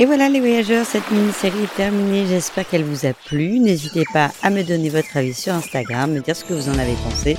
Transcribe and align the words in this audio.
Et 0.00 0.06
voilà 0.06 0.28
les 0.28 0.38
voyageurs, 0.38 0.86
cette 0.86 1.10
mini-série 1.10 1.64
est 1.64 1.74
terminée. 1.74 2.24
J'espère 2.24 2.68
qu'elle 2.68 2.84
vous 2.84 3.04
a 3.04 3.12
plu. 3.12 3.58
N'hésitez 3.58 4.04
pas 4.12 4.30
à 4.44 4.50
me 4.50 4.62
donner 4.62 4.90
votre 4.90 5.16
avis 5.16 5.34
sur 5.34 5.52
Instagram, 5.52 6.12
me 6.12 6.20
dire 6.20 6.36
ce 6.36 6.44
que 6.44 6.54
vous 6.54 6.68
en 6.68 6.78
avez 6.78 6.94
pensé. 7.02 7.36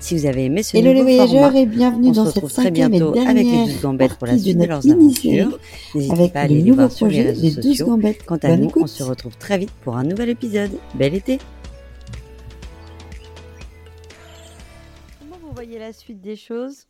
Si 0.00 0.18
vous 0.18 0.26
avez 0.26 0.46
aimé 0.46 0.64
ce 0.64 0.76
Hello 0.76 0.92
nouveau 0.92 1.06
les 1.06 1.16
voyageurs 1.18 1.52
format, 1.52 1.60
et 1.60 1.66
bienvenue 1.66 2.08
on 2.08 2.14
se 2.14 2.24
cette 2.24 2.34
retrouve 2.34 2.52
très 2.52 2.70
bientôt 2.72 3.16
avec 3.16 3.44
les 3.44 3.44
dernière 3.44 3.66
12 3.66 3.82
gambettes 3.82 4.14
pour 4.16 4.26
la 4.26 4.38
suite 4.38 4.58
de 4.58 4.64
leurs 4.64 4.90
aventures. 4.90 5.58
N'hésitez 5.94 6.12
avec 6.12 6.32
pas 6.32 6.40
à 6.40 6.48
le 6.48 6.54
aller 6.54 6.62
les 6.62 6.70
voir 6.72 6.90
sur 6.90 7.06
les 7.06 7.22
réseaux 7.22 7.42
des 7.42 7.50
12 7.54 7.64
sociaux. 7.64 7.86
gambettes. 7.86 8.26
Quant 8.26 8.38
à 8.38 8.48
Bonne 8.48 8.60
nous, 8.62 8.72
on 8.74 8.86
se 8.88 9.02
retrouve 9.04 9.36
très 9.36 9.58
vite 9.58 9.70
pour 9.84 9.96
un 9.96 10.02
nouvel 10.02 10.30
épisode. 10.30 10.72
Bel 10.94 11.14
été 11.14 11.38
Comment 15.20 15.36
vous 15.40 15.52
voyez 15.54 15.78
la 15.78 15.92
suite 15.92 16.20
des 16.20 16.34
choses? 16.34 16.88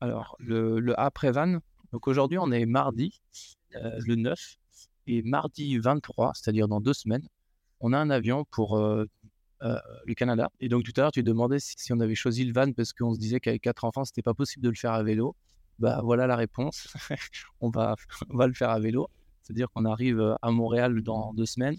Alors, 0.00 0.34
le, 0.40 0.80
le 0.80 0.98
après-van, 0.98 1.58
donc 1.92 2.08
aujourd'hui, 2.08 2.38
on 2.38 2.50
est 2.50 2.66
mardi, 2.66 3.20
euh, 3.84 3.98
le 4.06 4.16
9, 4.16 4.56
et 5.06 5.22
mardi 5.22 5.78
23, 5.78 6.32
c'est-à-dire 6.34 6.68
dans 6.68 6.80
deux 6.80 6.92
semaines, 6.92 7.26
on 7.80 7.92
a 7.92 7.98
un 7.98 8.10
avion 8.10 8.44
pour 8.50 8.76
euh, 8.76 9.04
euh, 9.62 9.78
le 10.04 10.14
Canada. 10.14 10.50
Et 10.60 10.68
donc, 10.68 10.84
tout 10.84 10.92
à 10.96 11.02
l'heure, 11.02 11.12
tu 11.12 11.22
demandais 11.22 11.58
si, 11.60 11.92
on 11.92 12.00
avait 12.00 12.14
choisi 12.14 12.44
le 12.44 12.52
van 12.52 12.72
parce 12.72 12.92
qu'on 12.92 13.14
se 13.14 13.18
disait 13.18 13.40
qu'avec 13.40 13.62
quatre 13.62 13.84
enfants, 13.84 14.04
c'était 14.04 14.22
pas 14.22 14.34
possible 14.34 14.64
de 14.64 14.70
le 14.70 14.74
faire 14.74 14.92
à 14.92 15.02
vélo. 15.02 15.36
Bah, 15.78 16.00
voilà 16.02 16.26
la 16.26 16.36
réponse. 16.36 16.88
on, 17.60 17.70
va, 17.70 17.96
on 18.30 18.36
va 18.36 18.46
le 18.46 18.54
faire 18.54 18.70
à 18.70 18.80
vélo. 18.80 19.08
C'est-à-dire 19.42 19.68
qu'on 19.70 19.84
arrive 19.84 20.36
à 20.42 20.50
Montréal 20.50 21.02
dans 21.02 21.32
deux 21.34 21.46
semaines. 21.46 21.76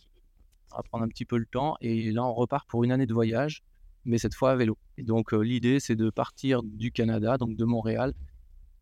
On 0.72 0.78
va 0.78 0.84
prendre 0.84 1.04
un 1.04 1.10
petit 1.10 1.26
peu 1.26 1.38
le 1.38 1.46
temps. 1.46 1.76
Et 1.82 2.12
là, 2.12 2.24
on 2.24 2.34
repart 2.34 2.68
pour 2.70 2.84
une 2.84 2.92
année 2.92 3.08
de 3.08 3.14
voyage, 3.14 3.64
mais 4.06 4.18
cette 4.18 4.36
fois 4.36 4.52
à 4.52 4.56
vélo. 4.56 4.78
Et 4.98 5.04
donc, 5.04 5.34
l'idée, 5.34 5.80
c'est 5.80 5.96
de 5.96 6.10
partir 6.10 6.64
du 6.64 6.92
Canada, 6.92 7.38
donc 7.38 7.58
de 7.58 7.66
Montréal, 7.66 8.14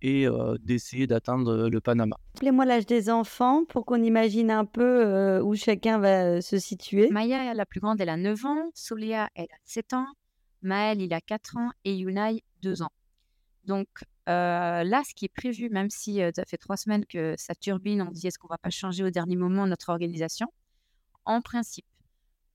et 0.01 0.27
euh, 0.27 0.57
d'essayer 0.61 1.07
d'atteindre 1.07 1.69
le 1.69 1.81
Panama. 1.81 2.17
Appelez-moi 2.35 2.65
l'âge 2.65 2.85
des 2.85 3.09
enfants 3.09 3.65
pour 3.65 3.85
qu'on 3.85 4.01
imagine 4.01 4.51
un 4.51 4.65
peu 4.65 5.05
euh, 5.05 5.41
où 5.41 5.55
chacun 5.55 5.99
va 5.99 6.25
euh, 6.25 6.41
se 6.41 6.59
situer. 6.59 7.09
Maya, 7.09 7.53
la 7.53 7.65
plus 7.65 7.79
grande, 7.79 7.99
elle 8.01 8.09
a 8.09 8.17
9 8.17 8.45
ans. 8.45 8.69
Solia, 8.73 9.29
elle 9.35 9.45
a 9.45 9.57
7 9.63 9.93
ans. 9.93 10.07
Maël, 10.61 11.01
il 11.01 11.13
a 11.13 11.21
4 11.21 11.57
ans. 11.57 11.71
Et 11.83 11.95
Yunai, 11.95 12.43
2 12.61 12.81
ans. 12.81 12.91
Donc 13.65 13.87
euh, 14.27 14.83
là, 14.83 15.03
ce 15.07 15.13
qui 15.13 15.25
est 15.25 15.33
prévu, 15.33 15.69
même 15.69 15.89
si 15.89 16.21
euh, 16.21 16.31
ça 16.35 16.45
fait 16.45 16.57
3 16.57 16.77
semaines 16.77 17.05
que 17.05 17.35
ça 17.37 17.53
turbine, 17.53 18.01
on 18.01 18.11
dit 18.11 18.27
est-ce 18.27 18.39
qu'on 18.39 18.47
va 18.47 18.57
pas 18.57 18.69
changer 18.69 19.03
au 19.03 19.09
dernier 19.09 19.35
moment 19.35 19.67
notre 19.67 19.89
organisation? 19.89 20.47
En 21.25 21.41
principe, 21.41 21.85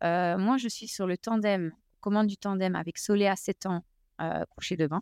euh, 0.02 0.38
moi, 0.38 0.56
je 0.56 0.68
suis 0.68 0.88
sur 0.88 1.06
le 1.06 1.16
tandem, 1.16 1.72
commande 2.00 2.26
du 2.26 2.36
tandem 2.36 2.74
avec 2.74 2.98
Soléa, 2.98 3.36
7 3.36 3.66
ans, 3.66 3.84
euh, 4.20 4.44
couché 4.50 4.76
devant. 4.76 5.00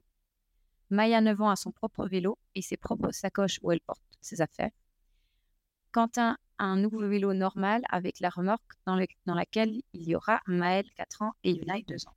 Maya, 0.91 1.20
9 1.20 1.41
ans, 1.41 1.50
a 1.50 1.56
son 1.56 1.70
propre 1.72 2.06
vélo 2.06 2.39
et 2.55 2.62
ses 2.62 2.77
propres 2.77 3.11
sacoches 3.12 3.58
où 3.62 3.72
elle 3.72 3.81
porte 3.81 4.03
ses 4.20 4.41
affaires. 4.41 4.70
Quentin 5.92 6.36
a 6.58 6.64
un 6.64 6.77
nouveau 6.77 7.06
vélo 7.08 7.33
normal 7.34 7.83
avec 7.91 8.20
la 8.20 8.31
remorque 8.31 8.72
dans, 8.86 8.97
le- 8.97 9.06
dans 9.27 9.34
laquelle 9.34 9.81
il 9.92 10.09
y 10.09 10.14
aura 10.14 10.41
Maël, 10.47 10.84
4 10.97 11.22
ans, 11.22 11.33
et 11.44 11.53
Yunai, 11.53 11.84
2 11.89 12.06
ans. 12.06 12.14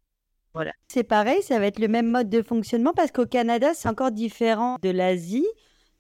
C'est 0.90 1.04
pareil, 1.04 1.42
ça 1.44 1.60
va 1.60 1.66
être 1.68 1.80
le 1.80 1.88
même 1.88 2.10
mode 2.12 2.30
de 2.30 2.42
fonctionnement 2.42 2.94
parce 2.94 3.12
qu'au 3.12 3.26
Canada, 3.26 3.74
c'est 3.74 3.88
encore 3.88 4.12
différent 4.12 4.78
de 4.82 4.90
l'Asie. 4.90 5.48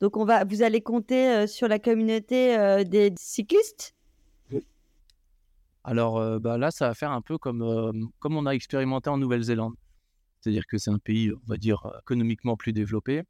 Donc, 0.01 0.17
on 0.17 0.25
va, 0.25 0.43
vous 0.43 0.61
allez 0.63 0.81
compter 0.81 1.29
euh, 1.29 1.47
sur 1.47 1.67
la 1.67 1.79
communauté 1.79 2.57
euh, 2.57 2.83
des 2.83 3.13
cyclistes? 3.17 3.93
Alors 5.83 6.17
euh, 6.17 6.39
bah, 6.39 6.57
là, 6.57 6.71
ça 6.71 6.87
va 6.87 6.93
faire 6.95 7.11
un 7.11 7.21
peu 7.21 7.37
comme, 7.37 7.61
euh, 7.61 7.91
comme 8.19 8.35
on 8.37 8.45
a 8.45 8.51
expérimenté 8.51 9.09
en 9.09 9.17
Nouvelle-Zélande. 9.17 9.73
C'est-à-dire 10.41 10.65
que 10.67 10.77
c'est 10.77 10.89
un 10.91 10.99
pays, 10.99 11.31
on 11.31 11.47
va 11.47 11.57
dire, 11.57 11.87
économiquement 12.01 12.57
plus 12.57 12.73
développé. 12.73 13.23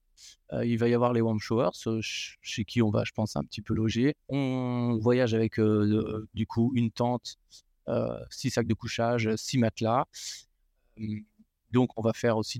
Euh, 0.53 0.65
il 0.65 0.77
va 0.77 0.87
y 0.89 0.93
avoir 0.93 1.13
les 1.13 1.21
warm 1.21 1.39
showers, 1.39 1.71
euh, 1.87 2.01
ch- 2.01 2.37
chez 2.41 2.65
qui 2.65 2.81
on 2.81 2.89
va, 2.91 3.03
je 3.05 3.11
pense, 3.11 3.35
un 3.35 3.43
petit 3.43 3.61
peu 3.61 3.73
loger. 3.73 4.15
On 4.29 4.97
voyage 5.01 5.33
avec, 5.33 5.59
euh, 5.59 6.27
du 6.33 6.47
coup, 6.47 6.71
une 6.75 6.91
tente, 6.91 7.37
six 8.29 8.51
sacs 8.51 8.67
de 8.67 8.73
couchage, 8.73 9.35
six 9.35 9.57
matelas. 9.57 10.05
Hum, 10.97 11.23
Donc, 11.71 11.91
on 11.97 12.01
va 12.01 12.13
faire 12.13 12.37
aussi 12.37 12.59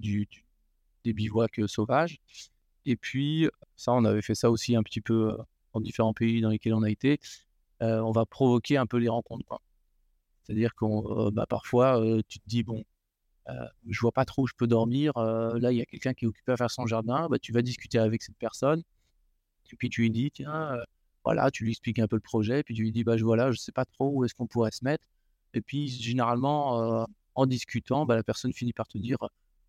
des 1.04 1.14
bivouacs 1.14 1.62
sauvages. 1.68 2.20
Et 2.86 2.96
puis, 2.96 3.50
ça, 3.76 3.94
on 3.94 4.06
avait 4.06 4.22
fait 4.22 4.36
ça 4.36 4.50
aussi 4.52 4.76
un 4.76 4.84
petit 4.84 5.02
peu 5.02 5.38
dans 5.74 5.82
différents 5.82 6.14
pays 6.14 6.42
dans 6.42 6.50
lesquels 6.50 6.74
on 6.74 6.84
a 6.84 6.90
été. 6.90 7.20
On 7.82 8.12
va 8.12 8.26
provoquer 8.26 8.78
un 8.78 8.86
peu 8.86 8.98
les 8.98 9.10
rencontres. 9.10 9.60
C'est-à-dire 10.44 10.76
qu'on, 10.76 11.32
bah, 11.32 11.46
parfois, 11.48 12.02
tu 12.28 12.40
te 12.40 12.48
dis, 12.48 12.64
bon, 12.64 12.84
je 13.88 14.00
vois 14.00 14.12
pas 14.12 14.26
trop 14.26 14.44
où 14.44 14.48
je 14.48 14.54
peux 14.58 14.68
dormir. 14.68 15.16
euh, 15.18 15.60
là, 15.60 15.72
il 15.72 15.78
y 15.78 15.82
a 15.82 15.86
quelqu'un 15.86 16.14
qui 16.14 16.26
est 16.26 16.28
occupé 16.28 16.52
à 16.52 16.58
faire 16.58 16.72
son 16.72 16.86
jardin. 16.86 17.28
Bah, 17.30 17.40
tu 17.40 17.52
vas 17.52 17.62
discuter 17.62 18.00
avec 18.00 18.22
cette 18.24 18.38
personne. 18.38 18.84
Et 19.72 19.76
puis, 19.76 19.90
tu 19.90 20.02
lui 20.02 20.12
dis, 20.12 20.32
tiens, 20.32 20.74
euh, 20.74 20.84
voilà, 21.24 21.52
tu 21.52 21.64
lui 21.64 21.72
expliques 21.72 22.00
un 22.00 22.08
peu 22.08 22.16
le 22.18 22.22
projet. 22.22 22.64
Puis, 22.64 22.76
tu 22.76 22.84
lui 22.84 22.92
dis, 22.92 23.04
bah, 23.04 23.18
je, 23.18 23.24
voilà, 23.24 23.52
je 23.52 23.60
sais 23.60 23.72
pas 23.72 23.86
trop 23.86 24.10
où 24.14 24.26
est-ce 24.26 24.34
qu'on 24.36 24.48
pourrait 24.48 24.72
se 24.72 24.84
mettre. 24.84 25.06
Et 25.54 25.62
puis, 25.62 25.88
généralement, 25.88 27.02
euh, 27.02 27.06
en 27.36 27.46
discutant, 27.46 28.06
bah, 28.06 28.16
la 28.16 28.24
personne 28.24 28.54
finit 28.54 28.74
par 28.74 28.88
te 28.88 28.98
dire, 28.98 29.18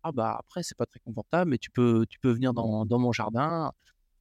ah, 0.03 0.11
bah, 0.11 0.35
après, 0.39 0.63
c'est 0.63 0.77
pas 0.77 0.85
très 0.85 0.99
confortable, 0.99 1.51
mais 1.51 1.57
tu 1.57 1.71
peux, 1.71 2.05
tu 2.09 2.19
peux 2.19 2.31
venir 2.31 2.53
dans, 2.53 2.85
dans 2.85 2.99
mon 2.99 3.11
jardin. 3.11 3.71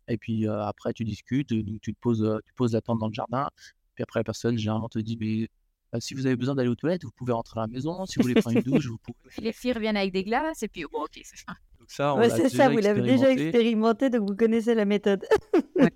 Et 0.08 0.18
puis, 0.18 0.46
après, 0.48 0.92
tu 0.92 1.04
discutes. 1.04 1.48
Tu 1.48 1.94
te 1.94 2.00
poses, 2.00 2.40
tu 2.46 2.54
poses 2.54 2.74
la 2.74 2.80
tente 2.80 2.98
dans 2.98 3.08
le 3.08 3.14
jardin. 3.14 3.48
Puis 3.94 4.02
après, 4.02 4.20
la 4.20 4.24
personne, 4.24 4.56
généralement, 4.56 4.88
te 4.88 4.98
dit, 4.98 5.16
mais 5.20 5.48
euh, 5.94 6.00
si 6.00 6.14
vous 6.14 6.26
avez 6.26 6.36
besoin 6.36 6.54
d'aller 6.54 6.68
aux 6.68 6.74
toilettes, 6.74 7.04
vous 7.04 7.10
pouvez 7.10 7.32
rentrer 7.32 7.60
à 7.60 7.62
la 7.62 7.66
maison. 7.68 8.04
Si 8.06 8.16
vous 8.18 8.22
voulez 8.22 8.40
prendre 8.40 8.56
une 8.56 8.62
douche, 8.62 8.86
vous 8.86 8.98
pouvez. 8.98 9.18
Les 9.42 9.52
filles 9.52 9.72
reviennent 9.72 9.96
avec 9.96 10.12
des 10.12 10.24
glaces, 10.24 10.62
et 10.62 10.68
puis, 10.68 10.84
oh, 10.84 10.88
ok, 11.04 11.20
c'est 11.22 11.36
ça. 11.38 11.54
Donc 11.78 11.90
ça, 11.90 12.14
on 12.14 12.18
Ouais, 12.18 12.28
l'a 12.28 12.36
c'est 12.36 12.42
déjà 12.44 12.56
ça, 12.56 12.68
vous 12.70 12.78
l'avez 12.78 13.02
déjà 13.02 13.30
expérimenté. 13.30 14.10
donc 14.10 14.28
vous 14.28 14.36
connaissez 14.36 14.74
la 14.74 14.84
méthode. 14.84 15.24
Le, 15.76 15.88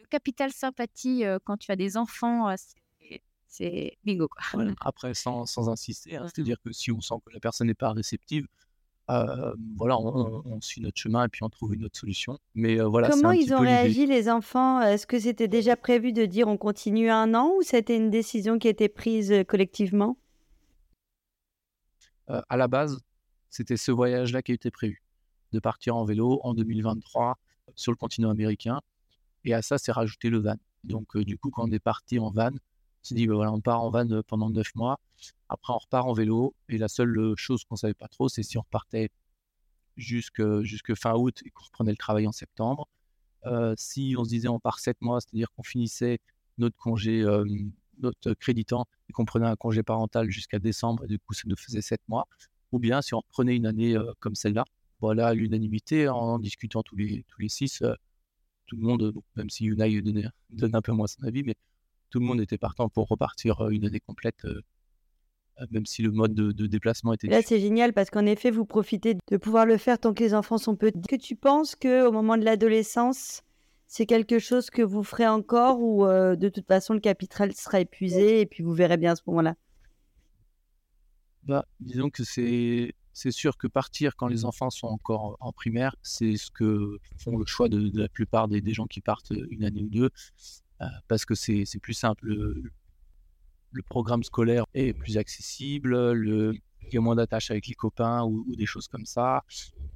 le 0.00 0.06
capital 0.10 0.52
sympathie, 0.52 1.24
euh, 1.24 1.38
quand 1.44 1.56
tu 1.56 1.70
as 1.70 1.76
des 1.76 1.96
enfants, 1.96 2.48
euh, 2.48 2.54
c'est- 2.56 3.20
c'est 3.46 3.98
bingo, 4.04 4.28
quoi. 4.28 4.42
Voilà. 4.52 4.72
Après, 4.80 5.14
sans, 5.14 5.46
sans 5.46 5.68
insister, 5.70 6.16
hein, 6.16 6.26
c'est-à-dire 6.26 6.58
que 6.62 6.70
si 6.72 6.92
on 6.92 7.00
sent 7.00 7.14
que 7.24 7.32
la 7.32 7.40
personne 7.40 7.66
n'est 7.66 7.74
pas 7.74 7.92
réceptive, 7.92 8.46
euh, 9.10 9.54
voilà, 9.76 9.98
on, 9.98 10.60
suit 10.60 10.82
notre 10.82 10.98
chemin 10.98 11.24
et 11.24 11.28
puis 11.28 11.42
on 11.42 11.48
trouve 11.48 11.74
une 11.74 11.84
autre 11.84 11.98
solution. 11.98 12.38
Mais 12.54 12.78
euh, 12.78 12.86
voilà, 12.86 13.08
Comment 13.08 13.30
un 13.30 13.32
petit 13.32 13.46
ils 13.46 13.54
ont 13.54 13.58
peu 13.58 13.64
réagi, 13.64 14.06
les 14.06 14.28
enfants? 14.28 14.82
Est-ce 14.82 15.06
que 15.06 15.18
c'était 15.18 15.48
déjà 15.48 15.76
prévu 15.76 16.12
de 16.12 16.26
dire 16.26 16.46
on 16.48 16.58
continue 16.58 17.10
un 17.10 17.34
an 17.34 17.52
ou 17.56 17.62
c'était 17.62 17.96
une 17.96 18.10
décision 18.10 18.58
qui 18.58 18.66
a 18.68 18.70
été 18.70 18.88
prise 18.88 19.32
euh, 19.32 19.44
collectivement? 19.44 20.18
Euh, 22.28 22.42
à 22.50 22.56
la 22.58 22.68
base, 22.68 23.00
c'était 23.48 23.78
ce 23.78 23.90
voyage-là 23.90 24.42
qui 24.42 24.52
était 24.52 24.70
prévu, 24.70 25.02
de 25.52 25.58
partir 25.58 25.96
en 25.96 26.04
vélo 26.04 26.40
en 26.44 26.52
2023 26.52 27.38
sur 27.74 27.92
le 27.92 27.96
continent 27.96 28.28
américain. 28.28 28.80
Et 29.44 29.54
à 29.54 29.62
ça, 29.62 29.78
c'est 29.78 29.92
rajouté 29.92 30.28
le 30.28 30.38
van. 30.38 30.56
Donc, 30.84 31.16
du 31.16 31.38
coup, 31.38 31.50
quand 31.50 31.66
on 31.66 31.72
est 31.72 31.78
parti 31.78 32.18
en 32.18 32.30
van, 32.30 32.50
s'est 33.02 33.14
dit, 33.14 33.26
voilà, 33.26 33.52
on 33.52 33.60
part 33.60 33.82
en 33.82 33.90
van 33.90 34.10
euh, 34.10 34.22
pendant 34.22 34.50
neuf 34.50 34.74
mois. 34.74 35.00
Après, 35.48 35.72
on 35.72 35.78
repart 35.78 36.06
en 36.06 36.12
vélo. 36.12 36.54
Et 36.68 36.78
la 36.78 36.88
seule 36.88 37.16
euh, 37.18 37.34
chose 37.36 37.64
qu'on 37.64 37.76
savait 37.76 37.94
pas 37.94 38.08
trop, 38.08 38.28
c'est 38.28 38.42
si 38.42 38.58
on 38.58 38.62
repartait 38.62 39.10
jusque, 39.96 40.42
jusque 40.62 40.94
fin 40.94 41.14
août 41.14 41.42
et 41.44 41.50
qu'on 41.50 41.64
reprenait 41.64 41.90
le 41.90 41.96
travail 41.96 42.26
en 42.26 42.32
septembre. 42.32 42.88
Euh, 43.46 43.74
si 43.76 44.14
on 44.18 44.24
se 44.24 44.30
disait 44.30 44.48
on 44.48 44.60
part 44.60 44.78
sept 44.78 45.00
mois, 45.00 45.20
c'est-à-dire 45.20 45.50
qu'on 45.52 45.62
finissait 45.62 46.18
notre 46.58 46.76
congé, 46.76 47.24
notre 48.00 48.34
créditant 48.34 48.86
et 49.08 49.12
qu'on 49.12 49.24
prenait 49.24 49.46
un 49.46 49.54
congé 49.54 49.84
parental 49.84 50.28
jusqu'à 50.28 50.58
décembre, 50.58 51.04
et 51.04 51.06
du 51.06 51.18
coup, 51.20 51.34
ça 51.34 51.44
nous 51.46 51.56
faisait 51.56 51.82
sept 51.82 52.00
mois. 52.08 52.26
Ou 52.72 52.80
bien 52.80 53.00
si 53.00 53.14
on 53.14 53.18
reprenait 53.18 53.56
une 53.56 53.66
année 53.66 53.96
comme 54.18 54.34
celle-là, 54.34 54.64
voilà, 55.00 55.28
à 55.28 55.34
l'unanimité, 55.34 56.08
en 56.08 56.40
discutant 56.40 56.82
tous 56.82 56.96
les, 56.96 57.24
tous 57.28 57.40
les 57.40 57.48
six, 57.48 57.82
tout 58.66 58.76
le 58.76 58.82
monde, 58.82 59.10
bon, 59.12 59.22
même 59.36 59.50
si 59.50 59.64
Unai 59.64 60.00
donnait, 60.00 60.26
donne 60.50 60.74
un 60.74 60.82
peu 60.82 60.92
moins 60.92 61.06
son 61.06 61.22
avis, 61.24 61.42
mais 61.42 61.56
tout 62.10 62.20
le 62.20 62.26
monde 62.26 62.40
était 62.40 62.58
partant 62.58 62.88
pour 62.88 63.08
repartir 63.08 63.60
euh, 63.60 63.70
une 63.70 63.84
année 63.84 64.00
complète, 64.00 64.44
euh, 64.44 64.62
euh, 65.60 65.66
même 65.70 65.86
si 65.86 66.02
le 66.02 66.10
mode 66.10 66.34
de, 66.34 66.52
de 66.52 66.66
déplacement 66.66 67.12
était 67.12 67.28
Là, 67.28 67.42
c'est 67.42 67.60
génial 67.60 67.92
parce 67.92 68.10
qu'en 68.10 68.26
effet, 68.26 68.50
vous 68.50 68.64
profitez 68.64 69.16
de 69.30 69.36
pouvoir 69.36 69.66
le 69.66 69.76
faire 69.76 69.98
tant 69.98 70.14
que 70.14 70.22
les 70.22 70.34
enfants 70.34 70.58
sont 70.58 70.76
petits. 70.76 70.98
Est-ce 70.98 71.08
que 71.08 71.22
tu 71.22 71.36
penses 71.36 71.74
que 71.74 72.06
au 72.06 72.12
moment 72.12 72.36
de 72.36 72.44
l'adolescence, 72.44 73.42
c'est 73.86 74.06
quelque 74.06 74.38
chose 74.38 74.70
que 74.70 74.82
vous 74.82 75.02
ferez 75.02 75.26
encore 75.26 75.80
ou 75.80 76.06
euh, 76.06 76.36
de 76.36 76.48
toute 76.48 76.66
façon 76.66 76.94
le 76.94 77.00
capital 77.00 77.52
sera 77.54 77.80
épuisé 77.80 78.40
et 78.40 78.46
puis 78.46 78.62
vous 78.62 78.72
verrez 78.74 78.98
bien 78.98 79.12
à 79.12 79.16
ce 79.16 79.22
moment-là? 79.26 79.54
Bah, 81.44 81.64
disons 81.80 82.10
que 82.10 82.24
c'est 82.24 82.94
c'est 83.14 83.32
sûr 83.32 83.56
que 83.56 83.66
partir 83.66 84.14
quand 84.14 84.28
les 84.28 84.44
enfants 84.44 84.70
sont 84.70 84.86
encore 84.86 85.36
en 85.40 85.50
primaire, 85.50 85.96
c'est 86.02 86.36
ce 86.36 86.52
que 86.52 86.98
font 87.16 87.36
le 87.36 87.46
choix 87.46 87.68
de, 87.68 87.88
de 87.88 88.00
la 88.00 88.08
plupart 88.08 88.46
des, 88.46 88.60
des 88.60 88.74
gens 88.74 88.86
qui 88.86 89.00
partent 89.00 89.32
une 89.50 89.64
année 89.64 89.82
ou 89.82 89.88
deux, 89.88 90.10
parce 91.08 91.24
que 91.24 91.34
c'est 91.34 91.80
plus 91.80 91.94
simple. 91.94 92.26
Le, 92.26 93.82
programme 93.88 94.22
scolaire 94.24 94.64
est 94.74 94.92
plus 94.92 95.18
accessible, 95.18 96.12
le, 96.12 96.54
il 96.86 96.94
y 96.94 96.98
a 96.98 97.00
moins 97.00 97.16
d'attaches 97.16 97.50
avec 97.50 97.66
les 97.66 97.74
copains 97.74 98.24
ou, 98.24 98.44
des 98.56 98.66
choses 98.66 98.88
comme 98.88 99.06
ça. 99.06 99.42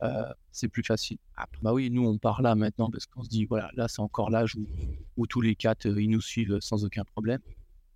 euh, 0.02 0.32
c'est 0.50 0.68
plus 0.68 0.82
facile. 0.82 1.18
Après, 1.36 1.58
bah 1.62 1.72
oui, 1.72 1.90
nous 1.90 2.06
on 2.06 2.18
part 2.18 2.42
là 2.42 2.54
maintenant 2.54 2.90
parce 2.90 3.06
qu'on 3.06 3.22
se 3.22 3.28
dit 3.28 3.44
voilà, 3.44 3.70
là 3.74 3.88
c'est 3.88 4.00
encore 4.00 4.30
l'âge 4.30 4.56
où, 4.56 4.66
où 5.16 5.26
tous 5.26 5.40
les 5.40 5.54
quatre 5.56 5.86
euh, 5.86 6.02
ils 6.02 6.10
nous 6.10 6.20
suivent 6.20 6.58
sans 6.60 6.84
aucun 6.84 7.04
problème. 7.04 7.40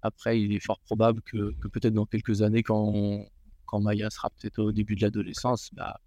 Après, 0.02 0.40
il 0.40 0.52
est 0.52 0.60
fort 0.60 0.80
probable 0.80 1.20
que, 1.22 1.52
que 1.60 1.68
peut-être 1.68 1.94
dans 1.94 2.06
quelques 2.06 2.42
années, 2.42 2.62
quand, 2.62 3.24
quand 3.64 3.80
Maya 3.80 4.08
sera 4.10 4.30
peut-être 4.30 4.60
au 4.60 4.72
début 4.72 4.94
de 4.94 5.02
l'adolescence, 5.02 5.70
bah, 5.72 6.00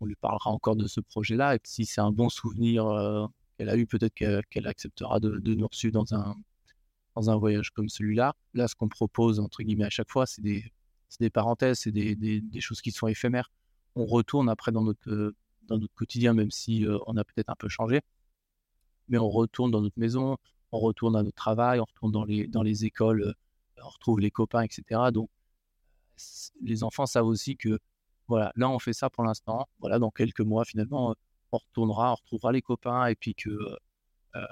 on 0.00 0.06
lui 0.06 0.14
parlera 0.14 0.50
encore 0.50 0.76
de 0.76 0.86
ce 0.86 1.00
projet-là. 1.00 1.56
Et 1.56 1.60
si 1.64 1.84
c'est 1.84 2.00
un 2.00 2.12
bon 2.12 2.28
souvenir 2.28 2.86
euh, 2.86 3.26
qu'elle 3.58 3.68
a 3.68 3.76
eu, 3.76 3.86
peut-être 3.86 4.14
qu'elle 4.14 4.66
acceptera 4.66 5.20
de, 5.20 5.54
nous 5.54 5.66
reçu 5.66 5.90
dans 5.90 6.14
un, 6.14 6.36
dans 7.16 7.30
un 7.30 7.36
voyage 7.36 7.70
comme 7.70 7.88
celui-là. 7.88 8.34
Là, 8.54 8.68
ce 8.68 8.74
qu'on 8.76 8.88
propose, 8.88 9.40
entre 9.40 9.62
guillemets, 9.62 9.84
à 9.84 9.90
chaque 9.90 10.10
fois, 10.10 10.26
c'est 10.26 10.42
des, 10.42 10.64
des, 11.20 11.30
parenthèses, 11.30 11.80
c'est 11.80 11.92
des, 11.92 12.14
des, 12.14 12.60
choses 12.60 12.80
qui 12.80 12.92
sont 12.92 13.08
éphémères. 13.08 13.50
On 13.96 14.06
retourne 14.06 14.48
après 14.48 14.70
dans 14.72 14.84
notre, 14.84 15.34
dans 15.64 15.78
notre 15.78 15.94
quotidien, 15.94 16.32
même 16.32 16.50
si 16.52 16.86
on 17.06 17.16
a 17.16 17.24
peut-être 17.24 17.50
un 17.50 17.56
peu 17.56 17.68
changé. 17.68 18.00
Mais 19.08 19.18
on 19.18 19.28
retourne 19.28 19.70
dans 19.70 19.80
notre 19.80 19.98
maison, 19.98 20.36
on 20.70 20.78
retourne 20.78 21.16
à 21.16 21.22
notre 21.22 21.36
travail, 21.36 21.80
on 21.80 21.84
retourne 21.84 22.12
dans 22.12 22.24
les, 22.24 22.46
dans 22.46 22.62
les 22.62 22.84
écoles, 22.84 23.34
on 23.82 23.88
retrouve 23.88 24.20
les 24.20 24.30
copains, 24.30 24.62
etc. 24.62 25.10
Donc, 25.12 25.30
les 26.62 26.84
enfants 26.84 27.06
savent 27.06 27.26
aussi 27.26 27.56
que, 27.56 27.78
voilà, 28.28 28.52
là, 28.56 28.68
on 28.68 28.78
fait 28.78 28.92
ça 28.92 29.10
pour 29.10 29.24
l'instant. 29.24 29.68
Voilà, 29.80 29.98
dans 29.98 30.10
quelques 30.10 30.40
mois, 30.40 30.64
finalement, 30.64 31.14
on 31.52 31.58
retournera, 31.58 32.12
on 32.12 32.14
retrouvera 32.14 32.52
les 32.52 32.62
copains, 32.62 33.06
et 33.06 33.14
puis 33.14 33.34
que 33.34 33.50
euh, 33.50 34.46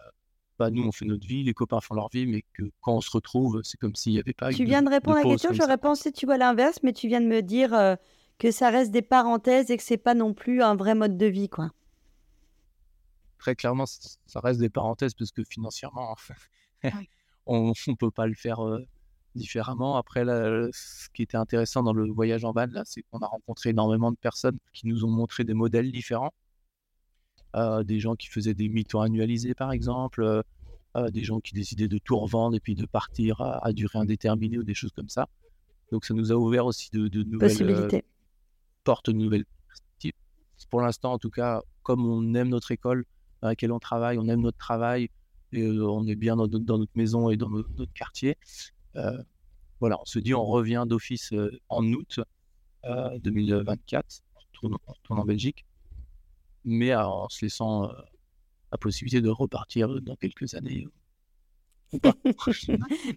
bah, 0.58 0.70
nous, 0.70 0.82
on 0.82 0.92
fait 0.92 1.04
notre 1.04 1.26
vie, 1.26 1.42
les 1.42 1.54
copains 1.54 1.80
font 1.80 1.94
leur 1.94 2.08
vie, 2.08 2.26
mais 2.26 2.42
que 2.54 2.62
quand 2.80 2.94
on 2.94 3.00
se 3.00 3.10
retrouve, 3.10 3.60
c'est 3.62 3.78
comme 3.78 3.94
s'il 3.94 4.12
n'y 4.12 4.18
avait 4.18 4.32
pas 4.32 4.52
Tu 4.52 4.64
viens 4.64 4.82
de, 4.82 4.88
répondre 4.88 5.18
à 5.18 5.22
la 5.22 5.30
question, 5.30 5.52
j'aurais 5.52 5.78
pensé, 5.78 6.12
tu 6.12 6.26
vois, 6.26 6.38
l'inverse, 6.38 6.78
mais 6.82 6.92
tu 6.92 7.08
viens 7.08 7.20
de 7.20 7.26
me 7.26 7.42
dire 7.42 7.96
que 8.38 8.50
ça 8.50 8.70
reste 8.70 8.90
des 8.90 9.02
parenthèses 9.02 9.70
et 9.70 9.76
que 9.76 9.82
c'est 9.82 9.96
pas 9.98 10.14
non 10.14 10.34
plus 10.34 10.62
un 10.62 10.74
vrai 10.74 10.94
mode 10.94 11.16
de 11.16 11.26
vie, 11.26 11.48
quoi. 11.48 11.70
Très 13.38 13.54
clairement, 13.54 13.84
ça 13.86 14.40
reste 14.40 14.60
des 14.60 14.70
parenthèses 14.70 15.14
parce 15.14 15.30
que 15.30 15.44
financièrement, 15.44 16.16
on 17.46 17.72
ne 17.86 17.94
peut 17.94 18.10
pas 18.10 18.26
le 18.26 18.34
faire 18.34 18.60
différemment. 19.36 19.96
Après, 19.96 20.24
là, 20.24 20.68
ce 20.72 21.08
qui 21.10 21.22
était 21.22 21.36
intéressant 21.36 21.82
dans 21.82 21.92
le 21.92 22.10
voyage 22.10 22.44
en 22.44 22.52
van, 22.52 22.66
là, 22.66 22.82
c'est 22.84 23.02
qu'on 23.02 23.18
a 23.20 23.26
rencontré 23.26 23.70
énormément 23.70 24.10
de 24.10 24.16
personnes 24.16 24.58
qui 24.72 24.88
nous 24.88 25.04
ont 25.04 25.10
montré 25.10 25.44
des 25.44 25.54
modèles 25.54 25.92
différents. 25.92 26.32
Euh, 27.56 27.82
des 27.82 28.00
gens 28.00 28.14
qui 28.14 28.28
faisaient 28.28 28.54
des 28.54 28.68
mythos 28.68 29.00
annualisés, 29.00 29.54
par 29.54 29.72
exemple, 29.72 30.22
euh, 30.22 30.42
euh, 30.96 31.10
des 31.10 31.24
gens 31.24 31.40
qui 31.40 31.54
décidaient 31.54 31.88
de 31.88 31.98
tout 31.98 32.18
revendre 32.18 32.56
et 32.56 32.60
puis 32.60 32.74
de 32.74 32.86
partir 32.86 33.40
à, 33.40 33.72
durée 33.72 33.98
indéterminée 33.98 34.58
ou 34.58 34.62
des 34.62 34.74
choses 34.74 34.92
comme 34.92 35.08
ça. 35.08 35.28
Donc, 35.90 36.04
ça 36.04 36.14
nous 36.14 36.32
a 36.32 36.34
ouvert 36.34 36.66
aussi 36.66 36.90
de, 36.92 37.08
de 37.08 37.22
nouvelles 37.22 38.02
portes, 38.84 39.10
de 39.10 39.16
nouvelles 39.16 39.44
perspectives. 39.68 40.12
Pour 40.70 40.80
l'instant, 40.80 41.12
en 41.12 41.18
tout 41.18 41.30
cas, 41.30 41.62
comme 41.82 42.04
on 42.04 42.34
aime 42.34 42.48
notre 42.48 42.72
école 42.72 43.04
dans 43.40 43.48
laquelle 43.48 43.72
on 43.72 43.78
travaille, 43.78 44.18
on 44.18 44.28
aime 44.28 44.40
notre 44.40 44.58
travail, 44.58 45.08
et 45.52 45.66
on 45.68 46.06
est 46.06 46.16
bien 46.16 46.36
dans, 46.36 46.48
dans, 46.48 46.78
notre 46.78 46.96
maison 46.96 47.30
et 47.30 47.36
dans 47.36 47.48
notre, 47.48 47.70
notre 47.76 47.92
quartier, 47.92 48.36
euh, 48.96 49.22
voilà, 49.80 50.00
on 50.00 50.04
se 50.04 50.18
dit 50.18 50.34
on 50.34 50.44
revient 50.44 50.84
d'office 50.86 51.32
euh, 51.32 51.58
en 51.68 51.84
août 51.92 52.20
2024, 52.84 54.04
euh, 54.04 54.08
on 54.34 54.40
retourne, 54.40 55.20
en 55.20 55.24
Belgique, 55.24 55.64
mais 56.66 56.94
en 56.94 57.28
se 57.28 57.44
laissant 57.44 57.90
la 58.72 58.78
possibilité 58.78 59.22
de 59.22 59.30
repartir 59.30 60.02
dans 60.02 60.16
quelques 60.16 60.54
années. 60.54 60.86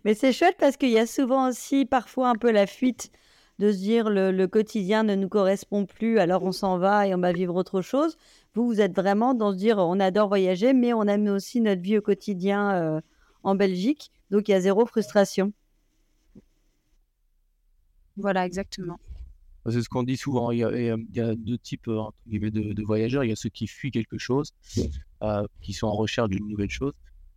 mais 0.05 0.13
c'est 0.13 0.31
chouette 0.31 0.55
parce 0.59 0.77
qu'il 0.77 0.91
y 0.91 0.99
a 0.99 1.07
souvent 1.07 1.49
aussi 1.49 1.85
parfois 1.85 2.29
un 2.29 2.35
peu 2.35 2.51
la 2.51 2.67
fuite 2.67 3.11
de 3.57 3.71
se 3.71 3.77
dire 3.77 4.09
le, 4.09 4.31
le, 4.31 4.47
quotidien 4.47 5.03
ne 5.03 5.15
nous 5.15 5.27
correspond 5.27 5.85
plus, 5.85 6.19
alors 6.19 6.43
on 6.43 6.51
s'en 6.53 6.77
va 6.77 7.07
et 7.07 7.15
on 7.15 7.19
va 7.19 7.33
vivre 7.33 7.55
autre 7.55 7.81
chose. 7.81 8.15
Vous, 8.53 8.65
vous 8.65 8.79
êtes 8.79 8.95
vraiment 8.95 9.33
dans 9.33 9.51
se 9.51 9.57
dire 9.57 9.79
on 9.79 9.99
adore 9.99 10.29
voyager, 10.29 10.71
mais 10.73 10.93
on 10.93 11.03
aime 11.03 11.27
aussi 11.27 11.59
notre 11.59 11.81
vie 11.81 11.97
au 11.97 12.01
quotidien 12.01 13.01
en 13.43 13.55
Belgique, 13.55 14.11
donc 14.29 14.47
il 14.47 14.51
y 14.51 14.53
a 14.53 14.61
zéro 14.61 14.85
frustration. 14.85 15.51
Voilà, 18.15 18.45
exactement. 18.45 18.99
C'est 19.65 19.81
ce 19.81 19.89
qu'on 19.89 20.03
dit 20.03 20.17
souvent. 20.17 20.51
Il 20.51 20.59
y, 20.59 20.63
a, 21.19 21.35
deux 21.35 21.57
types 21.57 21.89
de, 21.89 22.83
voyageurs. 22.83 23.23
Il 23.23 23.29
y 23.29 23.33
a 23.33 23.35
ceux 23.35 23.49
qui 23.49 23.67
fuient 23.67 23.91
quelque 23.91 24.17
chose, 24.17 24.53
euh, 25.21 25.45
qui 25.61 25.73
sont 25.73 25.87
en 25.87 25.95
recherche 25.95 26.29
d'une 26.29 26.47
nouvelle 26.47 26.69
chose. 26.69 26.93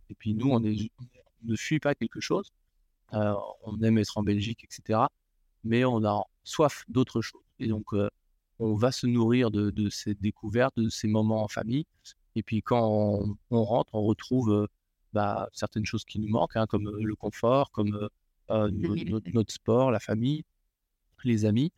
Et 0.09 0.15
puis 0.15 0.33
nous, 0.33 0.49
on, 0.49 0.59
ne 0.59 1.55
fuit 1.55 1.79
pas 1.79 1.95
quelque 1.95 2.21
chose. 2.21 2.51
Euh, 3.13 3.33
on 3.63 3.81
aime 3.81 3.97
être 3.97 4.17
en 4.17 4.23
Belgique, 4.23 4.63
etc. 4.63 5.01
Mais 5.63 5.85
on 5.85 6.03
a 6.05 6.23
soif 6.43 6.83
d'autre 6.87 7.21
chose. 7.21 7.41
Et 7.59 7.67
donc, 7.67 7.93
euh, 7.93 8.09
on 8.59 8.73
va 8.73 8.91
se 8.91 9.05
nourrir 9.05 9.51
de, 9.51 9.69
de, 9.69 9.89
ces 9.89 10.15
découvertes, 10.15 10.75
de 10.77 10.89
ces 10.89 11.07
moments 11.07 11.43
en 11.43 11.47
famille. 11.47 11.85
Et 12.35 12.43
puis, 12.43 12.61
quand 12.61 13.37
on, 13.51 13.63
rentre, 13.63 13.93
on 13.93 14.03
retrouve 14.03 14.67
bah, 15.11 15.49
certaines 15.53 15.85
choses 15.85 16.05
qui 16.05 16.19
nous 16.19 16.29
manquent, 16.29 16.55
hein, 16.55 16.65
comme 16.67 16.89
le 16.89 17.15
confort, 17.15 17.69
comme 17.71 18.09
notre, 18.49 19.53
sport, 19.53 19.91
la 19.91 19.99
famille 19.99 20.43
les 21.27 21.45
amis, 21.45 21.71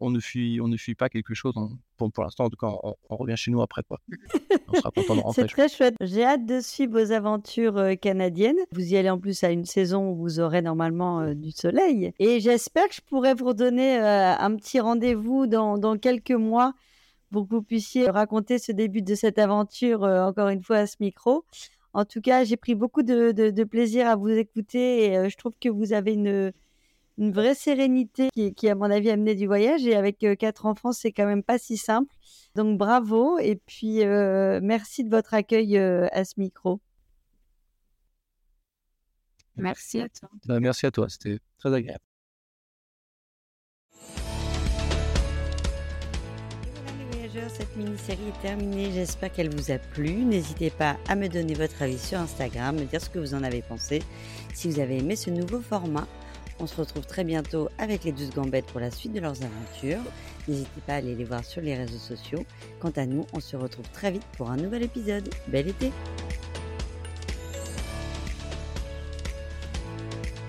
on, 0.00 0.10
ne 0.10 0.20
fuit, 0.20 0.60
on 0.60 0.68
ne 0.68 0.76
fuit 0.76 0.94
pas 0.94 1.08
quelque 1.08 1.34
chose. 1.34 1.54
pour, 1.96 2.10
pour 2.10 2.24
l'instant, 2.24 2.44
en 2.44 2.50
tout 2.50 2.56
cas, 2.56 2.72
on, 2.82 3.16
revient 3.16 3.36
chez 3.36 3.50
nous 3.50 3.62
après. 3.62 3.82
Quoi. 3.82 4.00
On 4.68 4.74
sera 4.74 4.90
content 4.90 5.16
de 5.16 5.20
rentrer. 5.20 5.42
C'est 5.42 5.48
très 5.48 5.68
chouette. 5.68 5.94
J'ai 6.00 6.24
hâte 6.24 6.44
de 6.44 6.60
suivre 6.60 7.00
vos 7.00 7.12
aventures 7.12 7.76
euh, 7.76 7.94
canadiennes. 7.94 8.58
Vous 8.72 8.92
y 8.92 8.96
allez 8.96 9.10
en 9.10 9.18
plus 9.18 9.44
à 9.44 9.50
une 9.50 9.64
saison 9.64 10.10
où 10.10 10.16
vous 10.16 10.40
aurez 10.40 10.62
normalement 10.62 11.20
euh, 11.20 11.34
du 11.34 11.52
soleil. 11.52 12.12
Et 12.18 12.40
j'espère 12.40 12.88
que 12.88 12.94
je 12.94 13.00
pourrai 13.00 13.34
vous 13.34 13.52
donner 13.52 13.98
euh, 13.98 14.34
un 14.36 14.56
petit 14.56 14.80
rendez-vous 14.80 15.46
dans, 15.46 15.78
dans, 15.78 15.96
quelques 15.98 16.32
mois 16.32 16.74
pour 17.30 17.46
que 17.48 17.54
vous 17.54 17.62
puissiez 17.62 18.08
raconter 18.10 18.58
ce 18.58 18.72
début 18.72 19.02
de 19.02 19.14
cette 19.14 19.38
aventure 19.38 20.02
encore 20.02 20.48
une 20.48 20.62
fois 20.62 20.78
à 20.78 20.86
ce 20.86 20.96
micro. 21.00 21.44
En 21.92 22.04
tout 22.04 22.20
cas, 22.20 22.44
j'ai 22.44 22.56
pris 22.56 22.74
beaucoup 22.74 23.02
de, 23.02 23.32
de, 23.32 23.64
plaisir 23.64 24.06
à 24.06 24.16
vous 24.16 24.28
écouter 24.28 25.06
et 25.06 25.30
je 25.30 25.36
trouve 25.36 25.52
que 25.60 25.68
vous 25.68 25.92
avez 25.92 26.12
une 26.12 26.52
une 27.18 27.32
vraie 27.32 27.54
sérénité 27.54 28.28
qui, 28.34 28.68
à 28.68 28.74
mon 28.74 28.90
avis, 28.90 29.10
amené 29.10 29.34
du 29.34 29.46
voyage. 29.46 29.86
Et 29.86 29.94
avec 29.94 30.22
euh, 30.24 30.34
quatre 30.34 30.66
enfants, 30.66 30.92
c'est 30.92 31.12
quand 31.12 31.26
même 31.26 31.42
pas 31.42 31.58
si 31.58 31.76
simple. 31.76 32.14
Donc 32.54 32.78
bravo. 32.78 33.38
Et 33.38 33.56
puis, 33.56 34.04
euh, 34.04 34.60
merci 34.62 35.04
de 35.04 35.10
votre 35.10 35.34
accueil 35.34 35.78
euh, 35.78 36.06
à 36.12 36.24
ce 36.24 36.34
micro. 36.38 36.80
Merci 39.56 40.00
à 40.00 40.08
toi. 40.08 40.28
Bah, 40.46 40.60
merci 40.60 40.86
à 40.86 40.90
toi. 40.90 41.08
C'était 41.08 41.38
très 41.58 41.72
agréable. 41.72 42.00
cette 47.48 47.76
mini-série 47.76 48.28
est 48.28 48.42
terminée. 48.42 48.90
J'espère 48.92 49.32
qu'elle 49.32 49.54
vous 49.54 49.70
a 49.70 49.78
plu. 49.78 50.24
N'hésitez 50.24 50.70
pas 50.70 50.96
à 51.08 51.14
me 51.16 51.28
donner 51.28 51.54
votre 51.54 51.82
avis 51.82 51.98
sur 51.98 52.18
Instagram, 52.18 52.76
me 52.76 52.84
dire 52.84 53.00
ce 53.00 53.08
que 53.08 53.18
vous 53.18 53.34
en 53.34 53.42
avez 53.42 53.62
pensé. 53.62 54.02
Si 54.54 54.68
vous 54.68 54.80
avez 54.80 54.98
aimé 54.98 55.16
ce 55.16 55.30
nouveau 55.30 55.60
format, 55.60 56.06
on 56.58 56.66
se 56.66 56.76
retrouve 56.76 57.06
très 57.06 57.24
bientôt 57.24 57.68
avec 57.78 58.04
les 58.04 58.12
12 58.12 58.30
gambettes 58.30 58.66
pour 58.66 58.80
la 58.80 58.90
suite 58.90 59.12
de 59.12 59.20
leurs 59.20 59.42
aventures. 59.42 60.02
N'hésitez 60.48 60.80
pas 60.86 60.94
à 60.94 60.96
aller 60.96 61.14
les 61.14 61.24
voir 61.24 61.44
sur 61.44 61.60
les 61.60 61.74
réseaux 61.74 61.98
sociaux. 61.98 62.44
Quant 62.80 62.92
à 62.96 63.06
nous, 63.06 63.26
on 63.32 63.40
se 63.40 63.56
retrouve 63.56 63.88
très 63.92 64.10
vite 64.10 64.24
pour 64.36 64.50
un 64.50 64.56
nouvel 64.56 64.82
épisode. 64.82 65.28
Bel 65.48 65.68
été 65.68 65.92